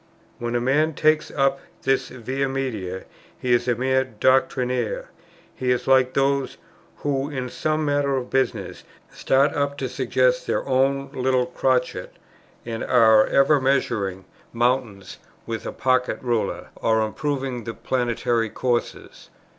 "When 0.39 0.55
a 0.55 0.59
man 0.59 0.95
takes 0.95 1.29
up 1.29 1.59
this 1.83 2.09
Via 2.09 2.49
Media, 2.49 3.03
he 3.37 3.53
is 3.53 3.67
a 3.67 3.75
mere 3.75 4.03
doctrinaire;" 4.03 5.11
he 5.53 5.69
is 5.69 5.85
like 5.87 6.15
those, 6.15 6.57
"who, 7.05 7.29
in 7.29 7.49
some 7.49 7.85
matter 7.85 8.17
of 8.17 8.31
business, 8.31 8.83
start 9.11 9.53
up 9.53 9.77
to 9.77 9.87
suggest 9.87 10.47
their 10.47 10.67
own 10.67 11.11
little 11.11 11.45
crotchet, 11.45 12.13
and 12.65 12.83
are 12.83 13.27
ever 13.27 13.61
measuring 13.61 14.25
mountains 14.51 15.19
with 15.45 15.67
a 15.67 15.71
pocket 15.71 16.17
ruler, 16.23 16.69
or 16.77 17.01
improving 17.01 17.65
the 17.65 17.75
planetary 17.75 18.49
courses." 18.49 19.29